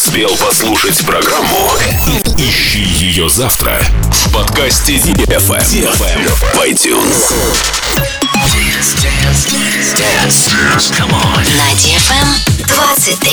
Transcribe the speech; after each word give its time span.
успел 0.00 0.34
послушать 0.36 1.04
программу, 1.04 1.72
ищи 2.38 2.80
ее 2.80 3.28
завтра 3.28 3.78
в 4.10 4.32
подкасте 4.32 4.94
DFM, 4.94 5.36
в 5.42 6.56
iTunes. 6.64 7.34
На 11.54 11.68
DFM 11.74 12.28
23. 12.64 13.32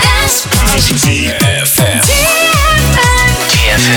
Dance. 0.00 0.48
DFM. 1.04 2.00
DFM. 3.52 3.76
Dance 3.76 3.92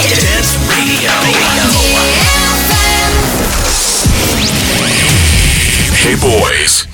Dance 0.16 0.56
Radio. 0.70 1.12
Hey 6.02 6.14
boys. 6.16 6.93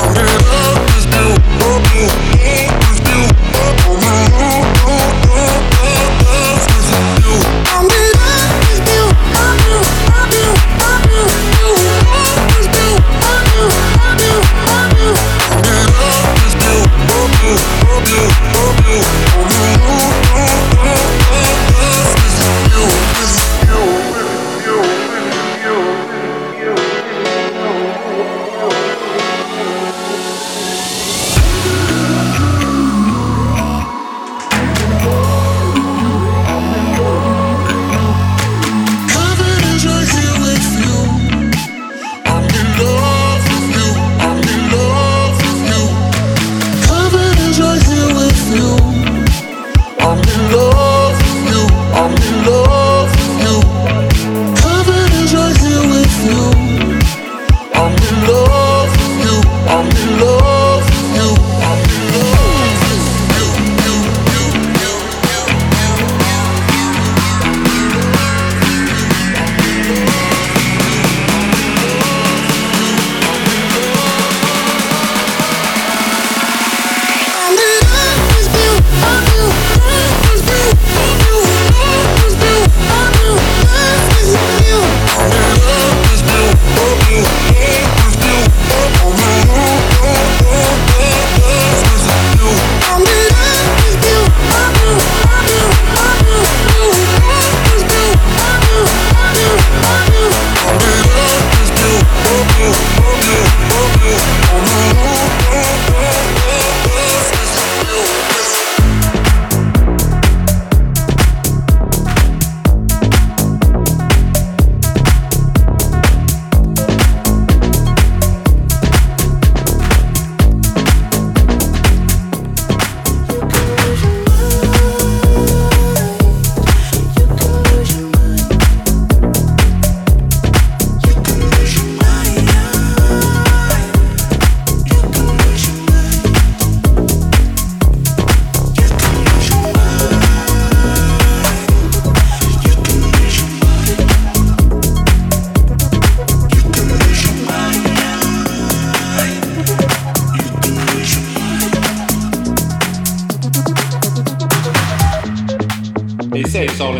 They 0.00 0.28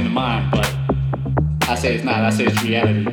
the 0.08 0.14
mind, 0.14 0.50
but 0.50 0.66
I 1.68 1.74
say 1.74 1.94
it's 1.94 2.04
not. 2.04 2.24
I 2.24 2.30
say 2.30 2.46
it's 2.46 2.62
reality. 2.62 3.04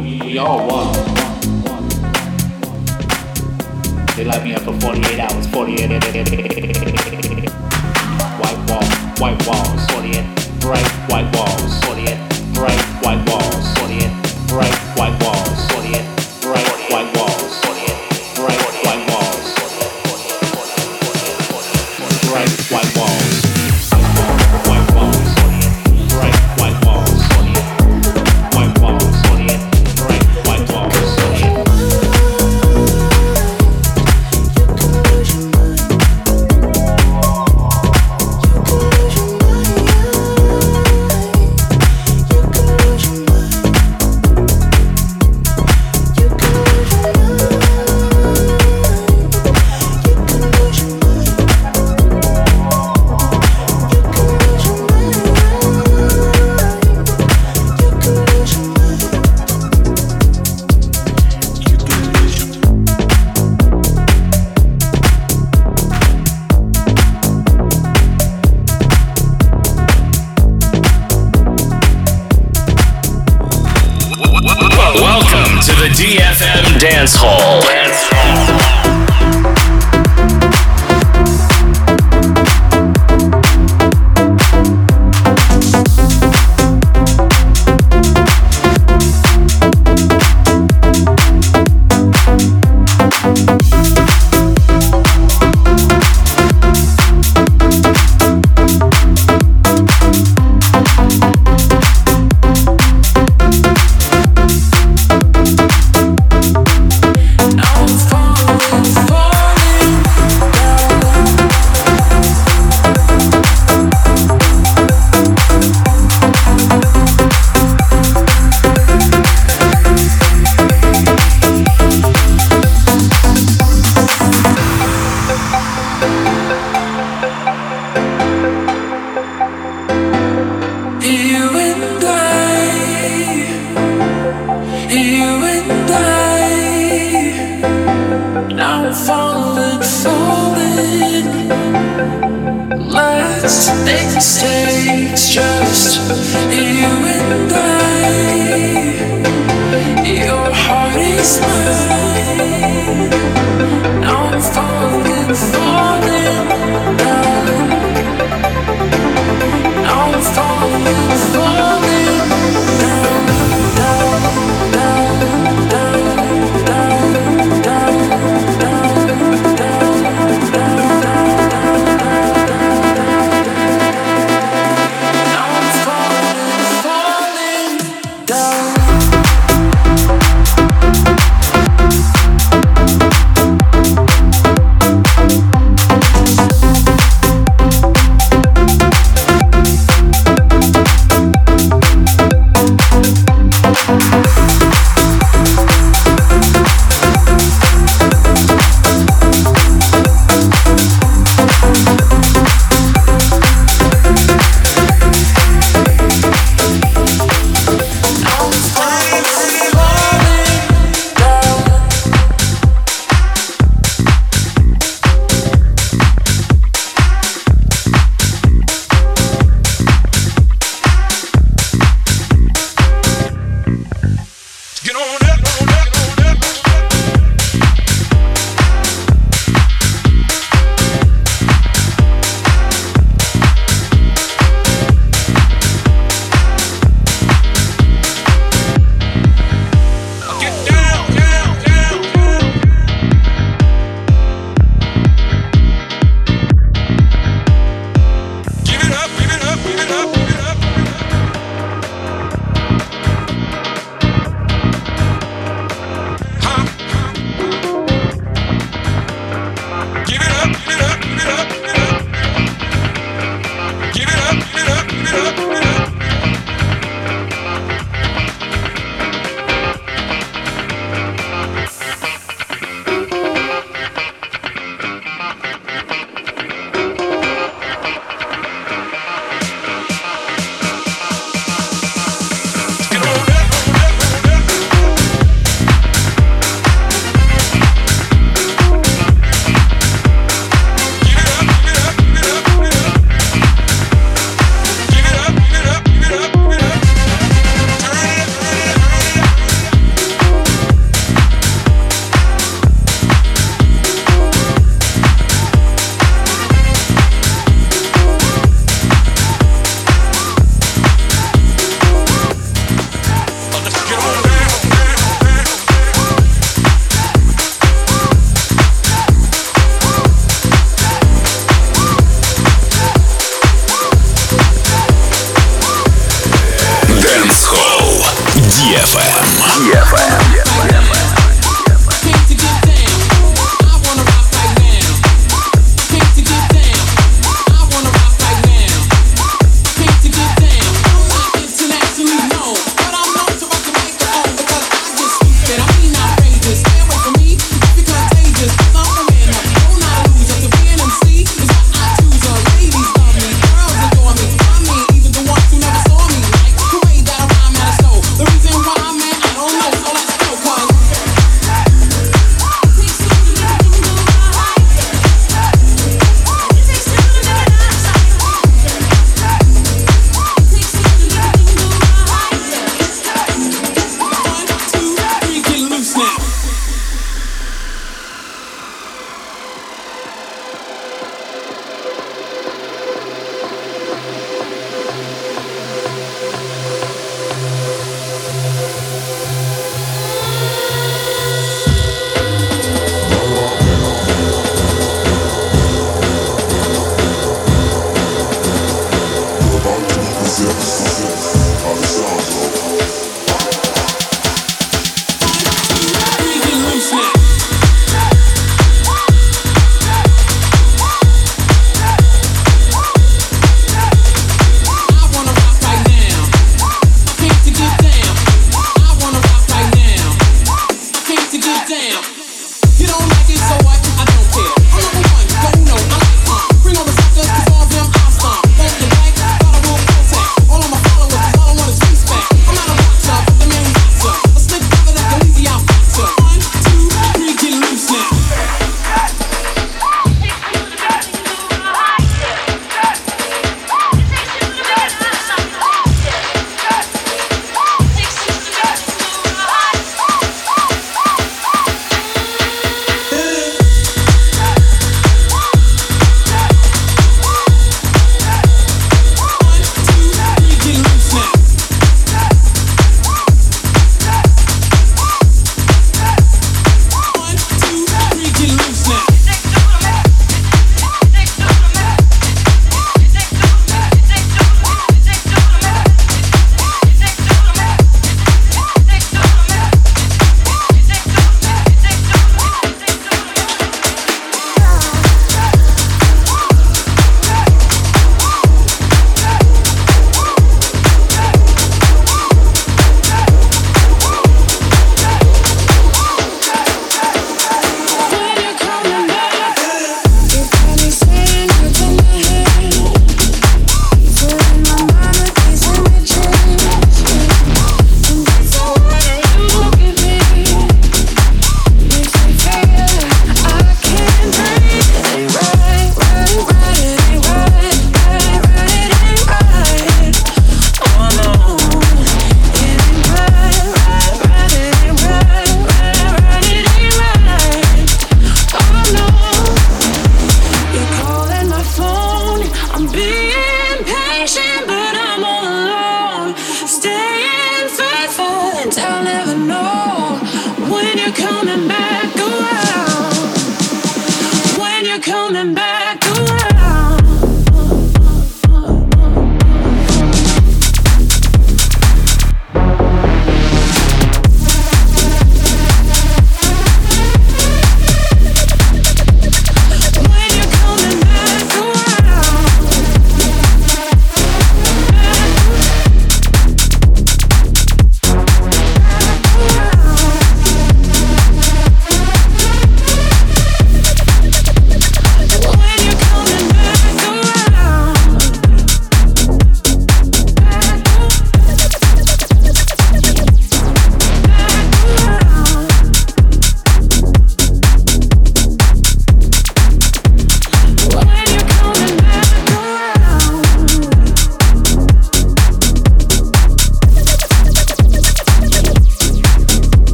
We, 0.00 0.38
all 0.38 0.66
one. 0.66 0.94
They 4.16 4.24
lock 4.24 4.42
me 4.42 4.54
up 4.54 4.62
for 4.62 4.78
48 4.80 5.20
hours, 5.20 5.46
48 5.48 5.90
white 8.40 8.60
wall, 8.68 8.84
white 9.18 9.46
walls, 9.46 9.86
48 9.90 10.60
bright 10.60 10.88
white 11.08 11.36
walls, 11.36 11.84
48 11.84 12.18
bright 12.54 12.80
white 13.02 13.28
walls, 13.28 13.78
48 13.78 14.48
bright 14.48 14.89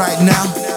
right 0.00 0.18
now. 0.24 0.69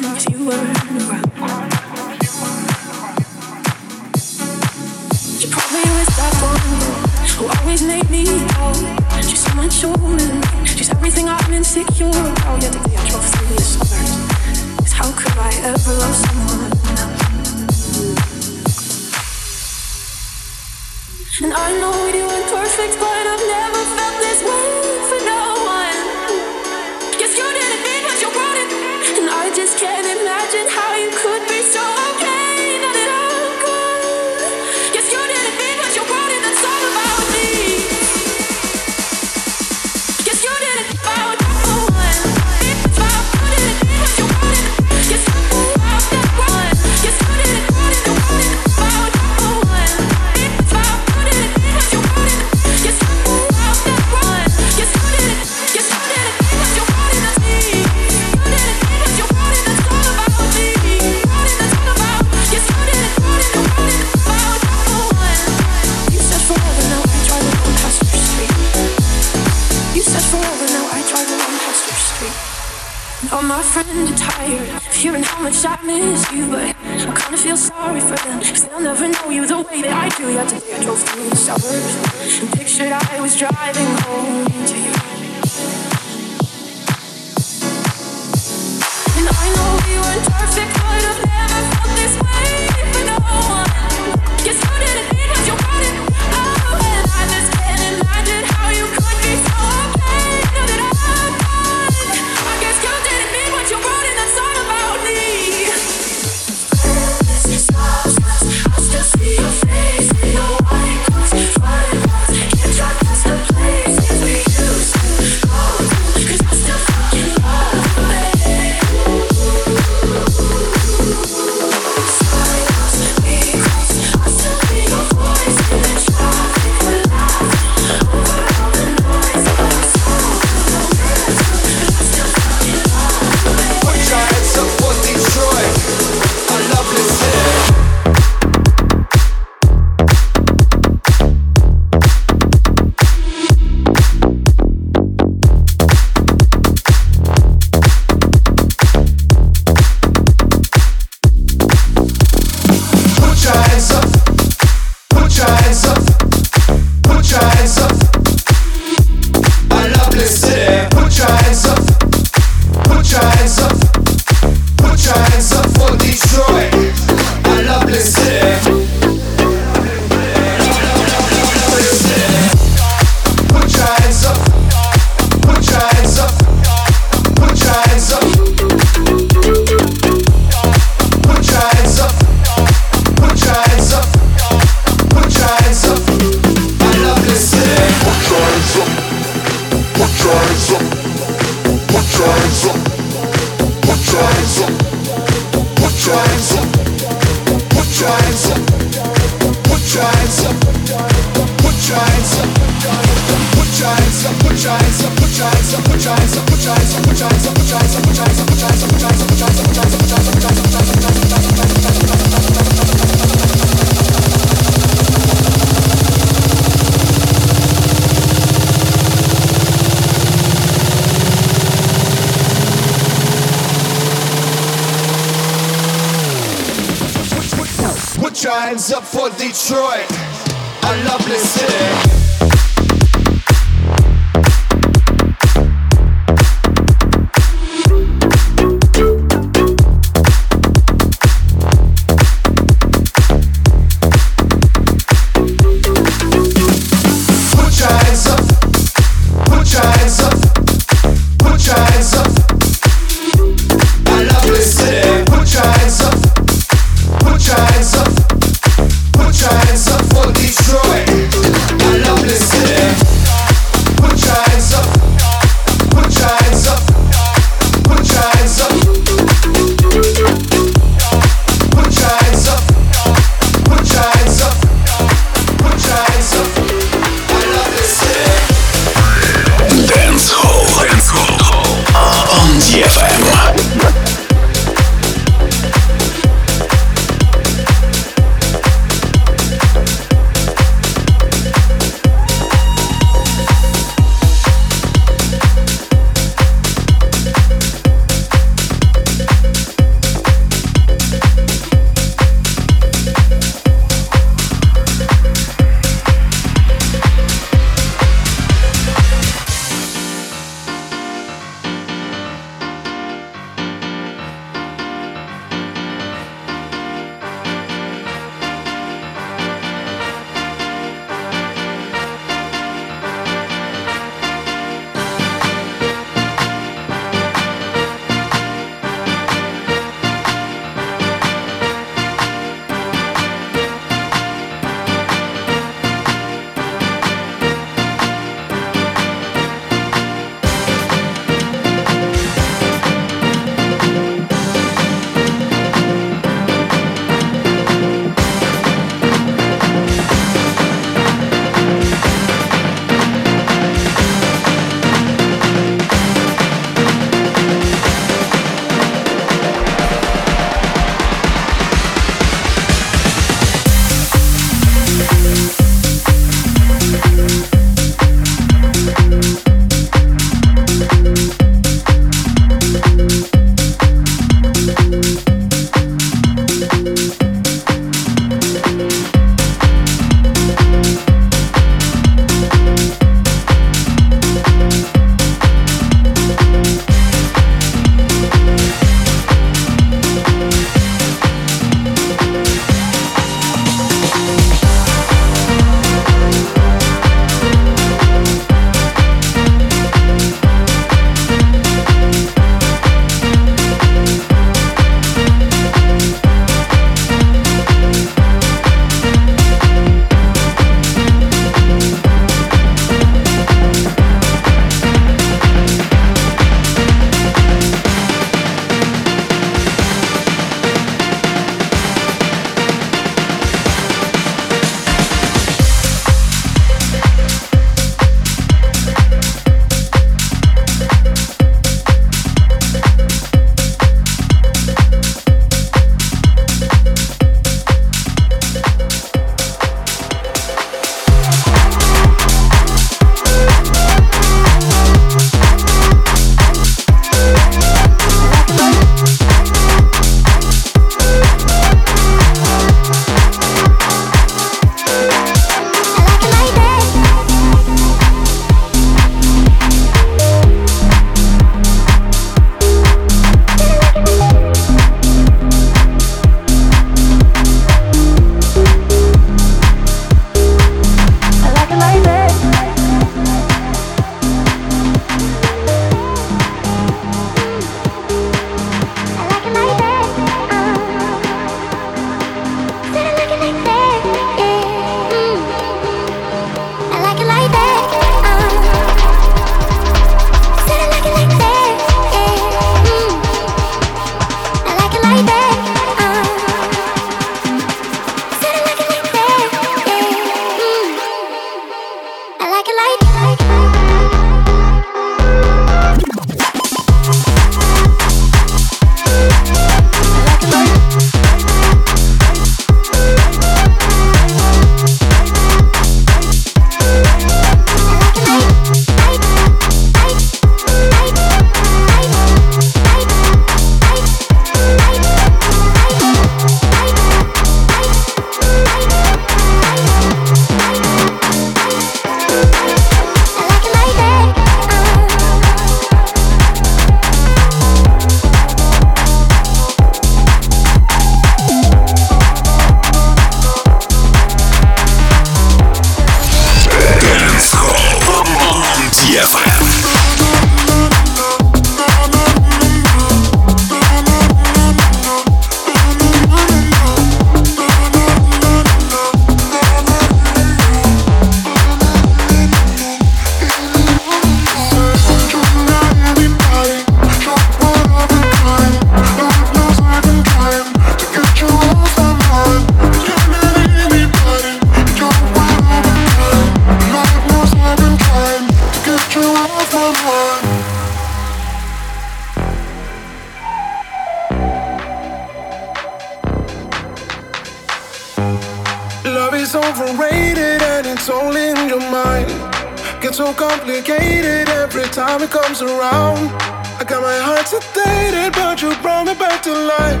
Back 599.18 599.42
to 599.42 599.52
life. 599.52 600.00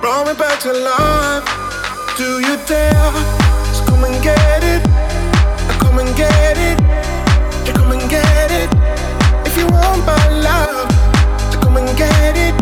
Brought 0.00 0.26
me 0.26 0.34
back 0.34 0.58
to 0.60 0.72
life. 0.72 1.44
Do 2.16 2.40
you 2.40 2.56
dare? 2.66 3.12
So 3.74 3.84
come 3.86 4.04
and 4.04 4.22
get 4.22 4.62
it. 4.62 4.82
Come 5.80 5.98
and 5.98 6.16
get 6.16 6.56
it. 6.56 6.78
You 7.66 7.72
come 7.74 7.92
and 7.92 8.10
get 8.10 8.50
it. 8.50 8.70
If 9.46 9.56
you 9.56 9.66
want 9.66 10.04
my 10.04 10.28
love, 10.40 10.90
so 11.52 11.60
come 11.60 11.76
and 11.76 11.96
get 11.96 12.36
it. 12.36 12.61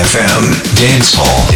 FM 0.00 0.76
Dance 0.76 1.12
Hall. 1.14 1.46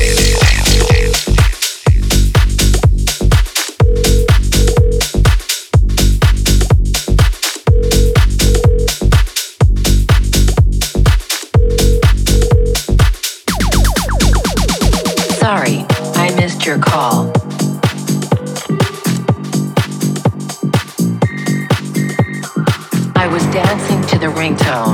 Call. 16.81 17.31
I 23.15 23.29
was 23.29 23.45
dancing 23.53 24.03
to 24.09 24.19
the 24.19 24.27
ringtone. 24.27 24.94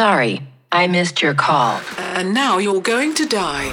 Sorry, 0.00 0.40
I 0.72 0.86
missed 0.86 1.20
your 1.20 1.34
call. 1.34 1.78
And 2.16 2.32
now 2.32 2.56
you're 2.56 2.80
going 2.80 3.12
to 3.16 3.26
die. 3.26 3.68